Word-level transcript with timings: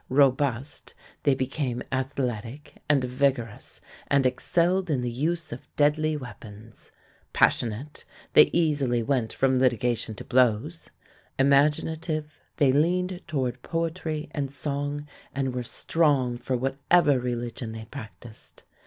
Robust, 0.09 0.95
they 1.21 1.35
became 1.35 1.83
athletic 1.91 2.81
and 2.89 3.03
vigorous 3.03 3.81
and 4.07 4.25
excelled 4.25 4.89
in 4.89 5.01
the 5.01 5.11
use 5.11 5.51
of 5.51 5.67
deadly 5.75 6.17
weapons; 6.17 6.91
passionate, 7.33 8.03
they 8.33 8.49
easily 8.51 9.03
went 9.03 9.31
from 9.31 9.59
litigation 9.59 10.15
to 10.15 10.23
blows; 10.25 10.89
imaginative, 11.37 12.41
they 12.57 12.71
leaned 12.71 13.21
toward 13.27 13.61
poetry 13.61 14.27
and 14.31 14.51
song 14.51 15.07
and 15.35 15.53
were 15.53 15.61
strong 15.61 16.35
for 16.35 16.57
whatever 16.57 17.19
religion 17.19 17.71
they 17.71 17.85
practised. 17.85 18.63